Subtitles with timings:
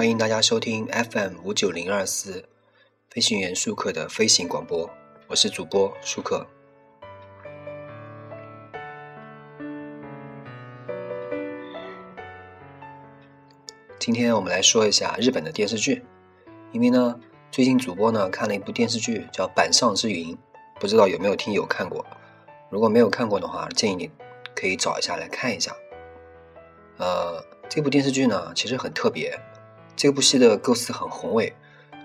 [0.00, 2.42] 欢迎大家收听 FM 五九零二四
[3.10, 4.88] 飞行员舒克的飞行广播，
[5.26, 6.46] 我是主播舒克。
[13.98, 16.02] 今天我们来说一下日本的电视剧，
[16.72, 17.20] 因为呢，
[17.50, 20.34] 最近主播呢看了一部电视剧叫《板上之云》，
[20.80, 22.02] 不知道有没有听友看过？
[22.70, 24.10] 如果没有看过的话，建议你
[24.56, 25.76] 可以找一下来看一下。
[26.96, 29.38] 呃，这部电视剧呢其实很特别，
[30.02, 31.52] 这部戏的构思很宏伟，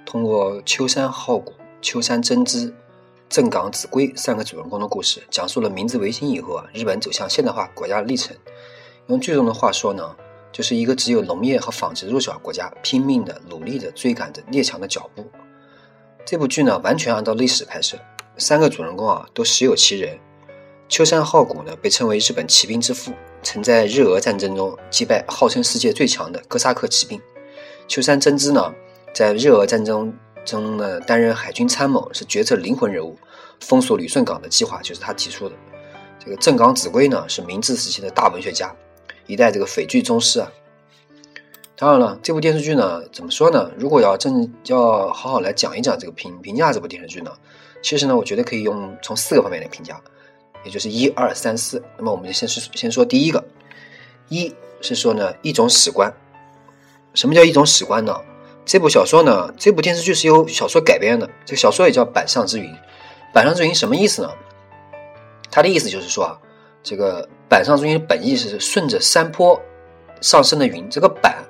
[0.06, 2.76] 通过秋山浩古、秋山真知、
[3.30, 8.36] 正港子规三个主人公的故事，讲述了明治维新以后啊日本走向现代化国家的历程。
[9.08, 10.14] 用剧中的话说呢。
[10.52, 15.26] 就是一个只有农业和纺织弱小国家拼命的努力的追赶着列强的脚步。
[16.26, 17.98] 这部剧呢，完全按照历史拍摄，
[18.38, 20.18] 三个主人公啊都实有其人。
[20.88, 23.12] 秋山浩古呢，被称为日本骑兵之父，
[23.44, 27.22] 曾在日俄战争中击败号称世界最强的哥萨克骑兵。
[27.88, 28.74] 秋山真知呢，
[29.14, 33.18] 在日俄战争中呢担任海军参谋，是决策灵魂人物。
[33.62, 35.56] 封锁旅顺港的计划就是他提出的。
[36.20, 38.76] 这个正冈子规呢，是明治时期的大文学家。
[39.28, 40.52] 一代这个匪剧宗师啊，
[41.76, 43.72] 当然了，这部电视剧呢，怎么说呢？
[43.78, 47.32] 如果要正要好好来讲一讲这个评评价这部电视剧呢，
[47.82, 50.00] 其实呢，我觉得可以用从四个方面来评价，
[50.64, 51.82] 也就是一二三四。
[51.98, 53.44] 那么我们就先是先说第一个，
[54.30, 56.14] 一是说呢一种史观。
[57.16, 58.16] 什么叫一种史观呢？
[58.66, 62.66] 这部小说呢，这部电视剧是由小说改编的，这个小说也叫《板上之云》。
[63.34, 64.30] 板上之云什么意思呢？
[65.50, 66.38] 它的意思就是说啊。
[66.88, 69.60] 这个板上之云本意是顺着山坡
[70.22, 71.44] 上升的云，这个板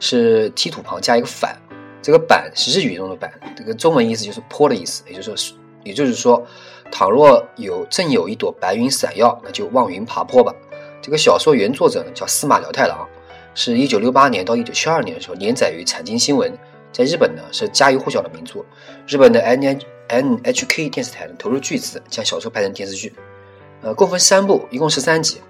[0.00, 1.56] 是梯土旁加一个反，
[2.02, 6.44] 这个板是日语中的板，这个中文意思就是坡的意思，也就是说，也就是说，
[6.90, 10.52] 倘若有正有一朵白云闪耀，那就望云爬坡吧。
[11.00, 13.08] 这个小说原作者呢叫司马辽太郎，
[13.54, 16.52] 是一九六八年到一九七二年的时候连载于产经新闻，
[16.92, 18.64] 在日本呢是家喻户晓的名著，
[19.06, 23.12] 日本的 N N N H K 电视台呢投入巨资将小说拍成电视剧。
[23.82, 25.40] 呃，共分三部，一共十三集，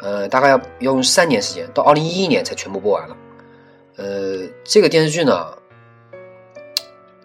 [0.00, 3.16] 呃，大概要用三年时间，到二零一一年才全部播完了。
[3.96, 5.46] 呃，这个电视剧呢，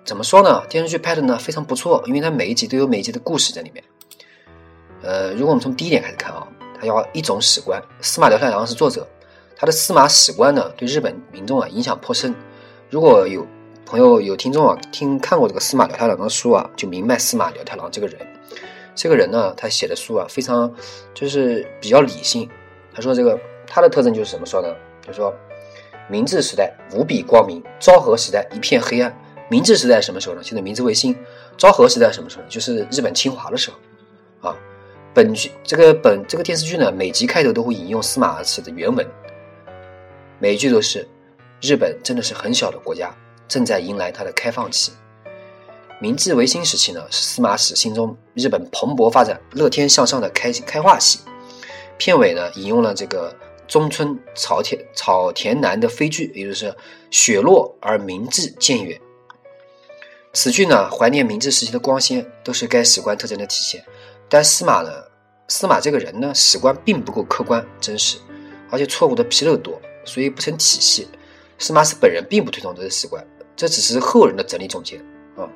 [0.03, 0.61] 怎么说呢？
[0.67, 3.81] 电视剧拍的呢非常不错，因为它每一集都有每一集的故事在里面。
[5.01, 6.45] 呃，如果我们从第一点开始看啊，
[6.77, 9.07] 它要一种史观，司马辽太郎是作者，
[9.61, 12.33] 他的司马史观呢对日本民众啊影响颇深。
[12.89, 13.45] 如果有
[13.85, 18.17] 朋友有听众啊听看过这个司马辽太郎的书啊，就明白司马辽太郎这个人。
[18.95, 20.73] 这个人呢，他写的书啊，非常
[21.13, 22.49] 就是比较理性。
[22.91, 24.75] 他说这个他的特征就是怎么说呢？
[25.05, 25.31] 就说
[26.09, 29.16] 明治时代无比光明，昭和时代一片黑暗。
[29.47, 30.41] 明治时代什么时候呢？
[30.43, 31.16] 现在明治维新。
[31.55, 32.43] 昭和时代什么时候？
[32.49, 34.49] 就是日本侵华的时候。
[34.49, 34.57] 啊，
[35.13, 39.07] 本剧这个本这个电视剧呢，每集开头都会引用司马氏的原文，
[40.41, 41.07] 每一句都是
[41.62, 43.16] 日本真的是很小的国家，
[43.47, 44.91] 正在迎来它的开放期。
[46.02, 51.19] 明治维新时期呢，是司马史心中日本蓬勃发展、乐天向上的开开化期。
[52.00, 53.38] 片尾呢，引用了这个
[53.68, 56.75] 中村草田草田男的飞句，也就是
[57.12, 59.00] “雪落而明治渐远”。
[60.34, 63.85] 此句呢，怀念明治时期的光鲜，都是该史观特征的体现。
[64.28, 64.91] 但司马呢，
[65.47, 68.18] 司马这个人呢，史观并不够客观真实，
[68.72, 71.07] 而且错误的纰漏多，所以不成体系。
[71.57, 73.25] 司马氏本人并不推崇这个史观，
[73.56, 74.97] 这只是后人的整理总结
[75.38, 75.50] 啊。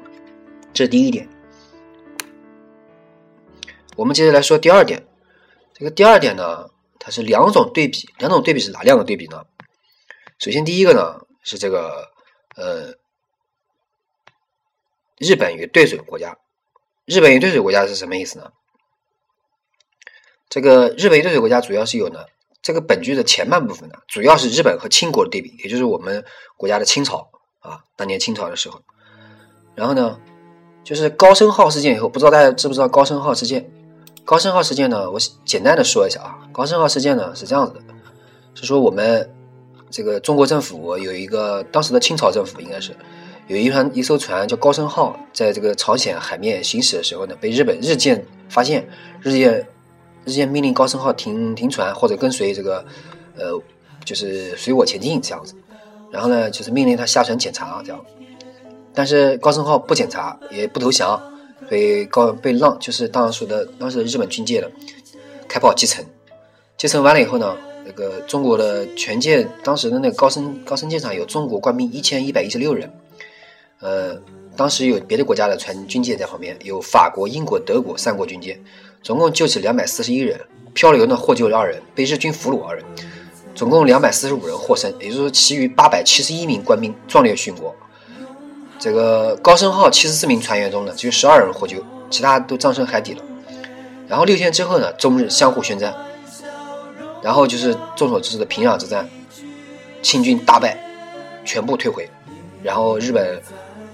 [0.74, 1.28] 这是第一点，
[3.96, 5.08] 我们接着来说第二点。
[5.74, 6.70] 这个第二点呢，
[7.00, 9.46] 它是两种对比，两种对比是哪两个对比呢？
[10.38, 12.12] 首先第一个呢是这个
[12.56, 12.94] 呃，
[15.18, 16.38] 日本与对水国家。
[17.06, 18.52] 日本与对水国家是什么意思呢？
[20.50, 22.26] 这个日本与对水国家主要是有呢，
[22.66, 26.26] 这个本剧的前半部分呢，主要是日本和清国的对比，也就是我们
[26.58, 27.30] 国家的清朝
[27.60, 28.82] 啊，当年清朝的时候，
[29.76, 30.18] 然后呢。
[30.88, 33.68] 就是高升号事件以后，不知道大家知不知道高升号事件？
[34.24, 36.38] 高升号事件呢，我简单的说一下啊。
[36.54, 37.80] 高升号事件呢是这样子的，
[38.54, 39.28] 是说我们
[39.90, 42.96] 这个中国政府有一个当时的清朝政府应该是
[43.48, 48.88] 有一船一艘船叫高升号，在这个朝鲜海面行驶的时候呢，被日本日舰发现，
[49.24, 49.68] 日舰
[50.26, 52.84] 日舰命令高升号停停船或者跟随这个
[53.38, 53.62] 呃
[54.04, 55.54] 就是随我前进这样子，
[56.12, 58.06] 然后呢就是命令他下船检查这样。
[58.94, 61.22] 但是高升号不检查也不投降，
[61.70, 64.72] 被高被浪就是当时的当时的日本军舰的
[65.48, 66.06] 开炮击沉，
[66.78, 72.90] 击沉完了以后呢，那个中国的全舰当时的那个高升高升舰上有中国官兵一千一百一十六人，
[73.82, 74.18] 呃，
[74.56, 78.58] 当时有别的国家的船军舰在旁边，有法国、英国、德国三国军舰，
[79.06, 80.42] 总共救起两百四十一人，
[80.74, 82.84] 漂流呢获救了二人，被日军俘虏二人，
[83.54, 87.76] 总共两百四十五人获胜，也就是说，其余八百七十一名官兵壮烈殉国。
[88.80, 93.24] 这个高升号七十四名船员中呢，只有十二人获救，其他都葬身海底了。
[94.08, 95.96] 然后六天之后呢，中日相互宣战，
[97.22, 99.08] 然后就是众所周知的平壤之战，
[100.02, 100.76] 清军大败，
[101.46, 102.10] 全部退回，
[102.64, 103.40] 然后日本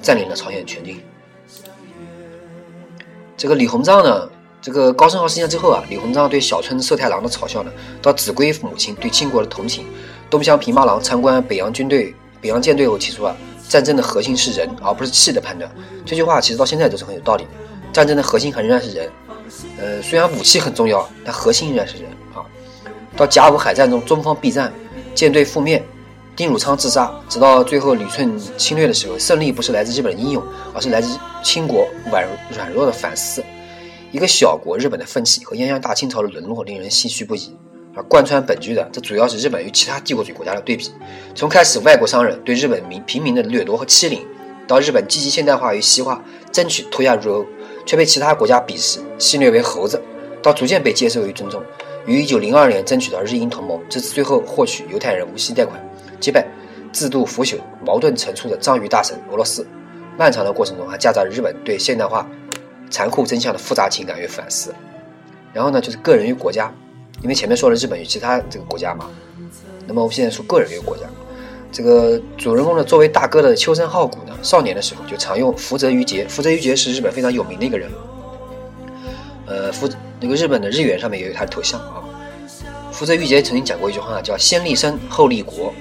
[0.02, 1.02] 占领了朝鲜全境。
[3.36, 4.30] 这个李鸿章呢，
[4.62, 9.88] 这个高升号事件之后啊，李鸿章对小村寿太郎的嘲笑呢，到子规母亲对清国的同情，
[10.30, 13.36] 东乡平八郎参观北洋军队、北洋舰队后提出啊，
[13.68, 15.70] 战争的核心是人而不是气的判断。
[16.06, 17.50] 这句话其实到现在都是很有道理的。
[17.92, 19.10] 战争的核心还仍然是人。
[19.80, 22.06] 呃，虽然武器很重要，但核心仍然是人
[22.36, 22.46] 啊。
[23.18, 24.72] 到甲午海战中，中方避战，
[25.16, 25.84] 舰队覆灭，
[26.36, 30.44] 丁汝昌自杀，直到最后旅顺侵略的时候，胜利不是来自日本的英勇，
[30.76, 32.24] 而是来自清国软
[32.56, 33.44] 软弱的反思。
[34.12, 37.56] 一个小国日本的奋起和泱泱大清朝的沦落，令人唏嘘不已。
[37.96, 40.92] 而贯穿本剧的，这主要是日本与其他帝国主义国家的对比。
[41.34, 44.26] 从开始外国商人对日本民平民的掠夺和欺凌，
[44.68, 47.46] 到日本积极现代化与西化，争取脱亚入欧。
[47.84, 50.00] 却被其他国家鄙视，戏谑为猴子，
[50.44, 51.64] 到逐渐被接受与尊重，
[52.06, 55.82] 于一九零二年争取到日英同盟，直至最后获取犹太人无息贷款，
[56.20, 56.48] 击败
[56.94, 59.66] 制度腐朽、矛盾层出的章鱼大神俄罗斯。
[60.16, 62.30] 漫长的过程中，还夹杂着日本对现代化
[62.92, 64.76] 残酷真相的复杂情感与反思。
[65.54, 66.72] 然后呢，就是个人与国家，
[67.24, 69.10] 因为前面说了日本与其他这个国家嘛，
[69.88, 71.04] 那么我们现在说个人与国家。
[71.72, 76.24] 这个主人公呢，作为大哥的秋山浩古呢，少年的时候就常用福泽谕吉。
[76.26, 77.90] 福泽谕吉是日本非常有名的一个人。
[79.46, 79.90] 呃，福
[80.20, 82.04] 那个日本的日元上面也有他的头像啊。
[82.92, 85.74] 福泽谕吉曾经讲过一句话，叫“先立身后立国”。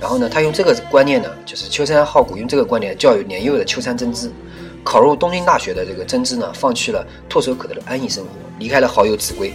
[0.00, 4.30] 然后呢，他用这个观念呢，就是秋山浩古用这个观念教育年幼的秋山真知。
[4.84, 9.52] 考入东京大学的这个真知呢，放弃了唾手可得的安逸生活，离开了好友子规，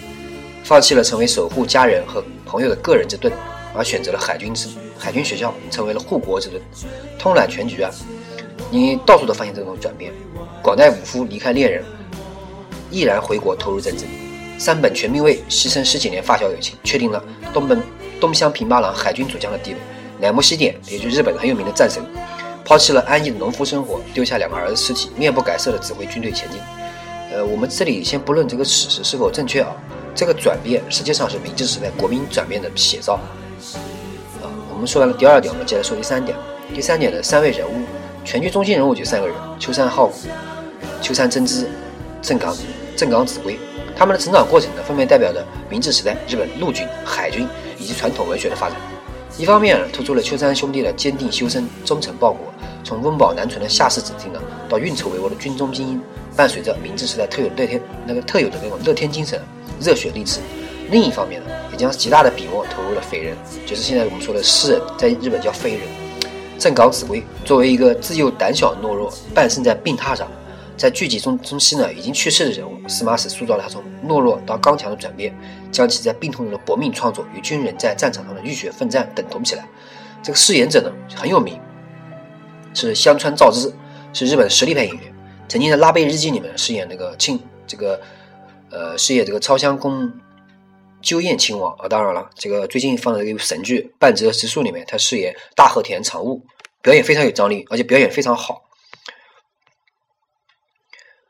[0.64, 3.34] 放弃了成为守护家人和朋友的个人之盾，
[3.74, 4.70] 而选择了海军之。
[4.98, 6.62] 海军学校成为了护国之盾，
[7.20, 7.92] 通览全局啊！
[8.72, 10.12] 你到处都发现这种转变。
[10.62, 11.84] 广濑武夫离开恋人，
[12.90, 14.06] 毅然回国投入政治。
[14.58, 17.80] 山本全兵卫牺牲十几年发小友情，确定了东本
[18.20, 19.78] 东乡平八郎海军主将的地位。
[20.20, 22.04] 乃木希典，也就是日本很有名的战神，
[22.68, 26.60] 抛弃了安逸的农夫生活，丢下两个儿子尸体，面不改色的指挥军队前进。
[27.32, 29.72] 呃，我们这里先不论这个史实是否正确啊，
[30.14, 33.14] 这个转变实际上是明治时代国民转变的写照。
[33.14, 36.38] 啊我们说完了第二点，我们接着说第三点。
[36.76, 37.86] 第三点的三位人物，
[38.26, 40.28] 全剧中心人物就三个人：秋山浩古、
[41.02, 41.70] 秋山真知、
[42.22, 42.54] 正冈
[42.98, 43.58] 正冈子规。
[43.96, 47.48] 他们的成长过程呢，分别代表着明治时代日本陆军、海军
[47.78, 48.78] 以及传统文学的发展。
[49.38, 52.52] 一方面突出了秋山兄弟的坚定修身、忠诚报国，
[52.84, 56.02] 从温饱难存的下士子弟呢，到运筹帷幄的军中精英，
[56.36, 59.40] 伴随着明治时代特有乐天那个特有的那种乐天精神、
[59.80, 60.40] 热血励志。
[60.90, 65.82] 另一方面呢，也将极大的笔墨投入了匪人，就是现在我们说的诗人，在日本叫匪人。
[66.58, 70.28] 正冈子规作为一个自幼胆小懦弱、半生在病榻上，
[70.78, 75.36] 在剧集中中期呢已经去世的人物，司马史塑造了他从懦弱到刚强的转变，
[75.72, 79.68] 将其在病痛中的搏命创作与军人在战场上的浴血奋战等同起来。
[80.22, 81.60] 这个饰演者呢很有名，
[82.74, 83.74] 是香川照之，
[84.14, 85.02] 是日本的实力派演员，
[85.48, 88.00] 曾经在《拉贝日记》里面饰演那个庆这个
[88.70, 90.12] 呃饰演这个超香宫。
[91.00, 96.44] 鸠彦亲王啊，当然了，这个最近放的这个神剧《半泽直树》里面，他饰演大和田常务，
[96.82, 98.64] 表演非常有张力，而且表演非常好。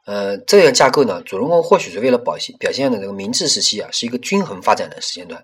[0.07, 5.43] 呃，这样架构呢，主人公或许是为了表现表现的这个明治时期啊，是一个均衡发展的时间段，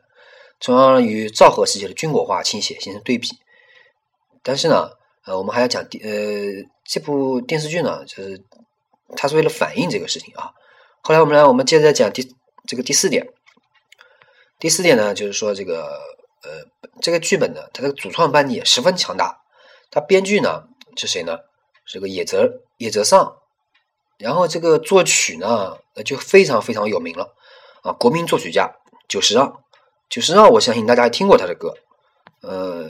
[0.62, 3.28] 从而与昭和时期的军国化倾斜形成对比。
[4.42, 4.90] 但是呢，
[5.26, 8.42] 呃，我们还要讲第呃这部电视剧呢，就是
[9.18, 10.52] 它是为了反映这个事情啊。
[11.02, 12.26] 后来我们来，我们接着讲第
[12.66, 13.28] 这个第四点。
[14.60, 15.90] 第四点呢，就是说这个
[16.44, 16.64] 呃，
[17.02, 19.38] 这个剧本呢，它的主创班底也十分强大。
[19.92, 20.64] 它编剧呢
[20.96, 21.38] 是谁呢？
[21.86, 23.36] 是个野泽野泽上。
[24.24, 27.36] 然后这个作曲呢，那就非常非常有名了
[27.82, 28.74] 啊，国民作曲家
[29.10, 29.62] 久石让。
[30.10, 31.74] 久石让，我相信大家听过他的歌。
[32.42, 32.90] 呃，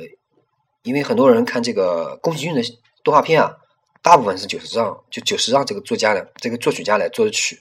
[0.84, 2.62] 因为很多人看这个宫崎骏的
[3.04, 3.58] 动画片啊，
[4.04, 7.60] 大部分是久石让，就久石让这个作家的这个作曲家来作的曲。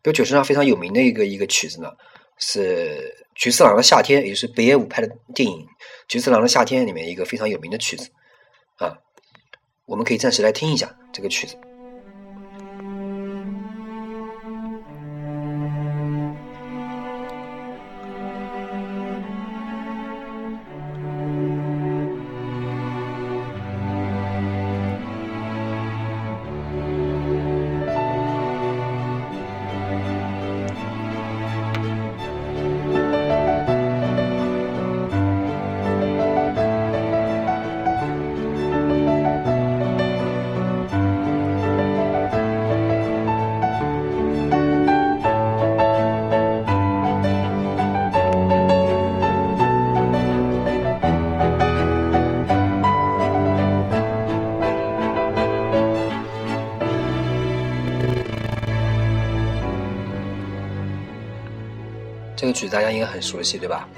[0.00, 1.90] 比如久石让非常有名的一个一个曲子呢。
[2.38, 5.58] 是菊次郎的夏天，也就是北野武拍的电影
[6.08, 8.08] 《菊次郎的夏天》里面一个非常有名的曲子
[8.78, 8.98] 啊，
[9.86, 11.56] 我们可以暂时来听一下这个曲子。
[62.52, 63.88] 曲大家应该很熟悉，对吧？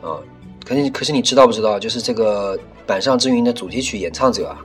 [0.00, 0.16] 啊，
[0.64, 1.78] 可是可是你知道不知道？
[1.78, 2.56] 就是这个
[2.86, 4.58] 《板上之云》的主题曲演唱者啊，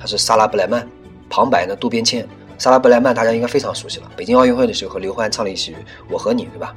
[0.00, 0.86] 他是莎拉布莱曼，
[1.30, 2.26] 旁白呢渡边谦。
[2.58, 5.72] 莎拉布莱曼大家应该非常熟悉了，北京奥运会的时候和刘欢唱了一曲
[6.08, 6.74] 《我和你》，对吧？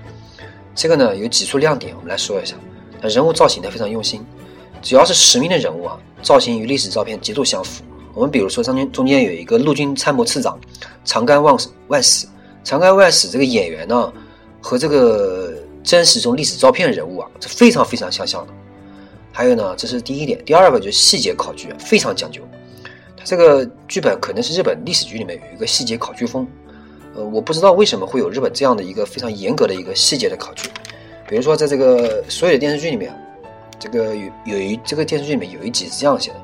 [0.74, 2.56] 这个呢有几处亮点，我们来说一下。
[3.02, 4.26] 人物造型呢非常用心，
[4.82, 7.84] 只要是实名的人物啊，造型与历史照片极度相符。
[8.16, 10.60] 我们比如说中间中间有一个陆军参谋次长
[11.06, 11.56] 长干万
[11.90, 12.26] 万史，
[12.64, 14.12] 长干万史这个演员呢
[14.60, 15.47] 和这个
[15.88, 18.52] 真实中历史照片人物啊是非常非常相像的。
[19.32, 22.42] 还有呢，这是第一点，第二个就是细节考据非常讲究。
[23.16, 26.46] 它这个剧本可能是日本历史剧里面有一个细节考据风，
[27.16, 30.70] 呃，我不知道为什么会有日本这样的一个非常严格的一个细节的考据。
[31.26, 33.14] 比如说，在这个所有的电视剧里面，
[33.80, 36.38] 这个有有一这个电视剧里面有一集是这样写的：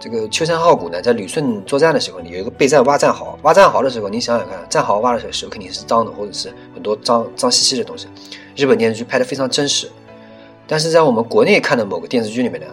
[0.00, 8.08] 这个秋山浩谷呢，在旅顺作战的时候，有一个备战挖战壕，挖战壕的时候，你想想看，战壕挖的时候手肯定是脏的，或者是很多脏脏兮兮的东西。
[8.60, 9.88] 日本电视剧拍的非常真实，
[10.66, 12.66] 但是在我们国内看的某个电视剧里面呢，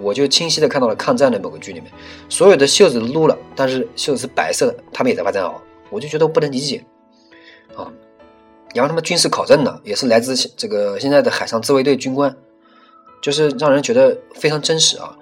[0.00, 1.92] 我就清晰的看到了抗战的某个剧里面，
[2.30, 5.60] 所有的袖子撸了，但是袖子是白色的，他们也在发战壕，
[5.90, 6.82] 我就觉得我不能理解
[7.76, 7.92] 啊。
[8.74, 12.34] 然后他们军事考证呢，也是来自这个现在的海上自卫队军官，
[13.20, 15.14] 就是让人觉得非常真实啊。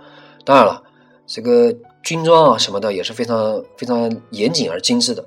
[0.44, 0.82] 当然了，
[1.26, 5.24] 这个军装啊什么的也是非常非常严谨而精致的。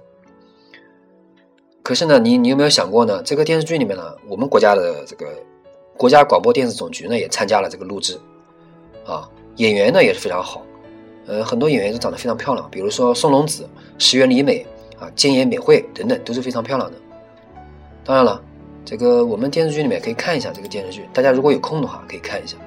[1.86, 3.22] 可是呢，你你有没有想过呢？
[3.24, 5.28] 这个电视剧里面呢，我们国家的这个
[5.96, 8.20] 国家广播电视总局呢也参加了这个录制
[9.06, 10.64] 啊，演员呢也是非常好，
[11.28, 14.66] 呃，很多演员都长得非常漂亮，比如说松隆子、石原里美
[15.00, 16.98] 啊、菅野美惠等等都是非常漂亮的。
[18.04, 18.42] 当然了，
[18.84, 22.58] 这个我们电视剧里面可以看一下这个电视剧，大家如果有空的话可以看一下。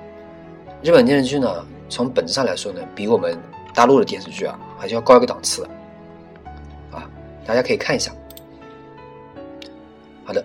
[0.80, 3.36] 日本电视剧呢，从本质上来说呢，比我们
[3.74, 5.68] 大陆的电视剧啊还是要高一个档次的，
[6.92, 7.10] 啊，
[7.44, 8.12] 大家可以看一下。
[10.28, 10.44] 好的，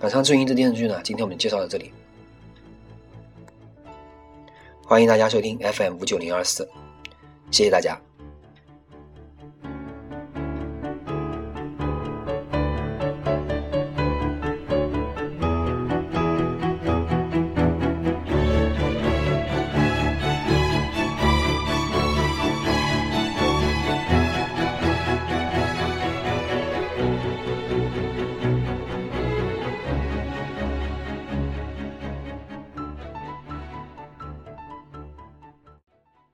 [0.00, 1.90] 板上之云》这电视剧呢，今天我们介绍到这里，
[4.86, 6.68] 欢迎大家收听 FM 五九零二四，
[7.50, 8.00] 谢谢大家。